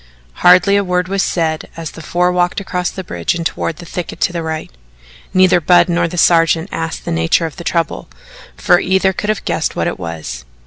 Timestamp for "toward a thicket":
3.45-4.19